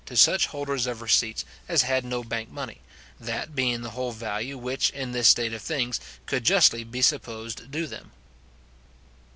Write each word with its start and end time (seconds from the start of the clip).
to 0.03 0.17
such 0.17 0.47
holders 0.47 0.87
of 0.87 0.99
receipts 0.99 1.45
as 1.67 1.83
had 1.83 2.03
no 2.03 2.23
bank 2.23 2.49
money, 2.49 2.79
that 3.19 3.53
being 3.53 3.83
the 3.83 3.91
whole 3.91 4.11
value 4.11 4.57
which, 4.57 4.89
in 4.89 5.11
this 5.11 5.27
state 5.27 5.53
of 5.53 5.61
things, 5.61 5.99
could 6.25 6.43
justly 6.43 6.83
be 6.83 7.03
supposed 7.03 7.69
due 7.69 7.83
to 7.83 7.87
them. 7.89 8.11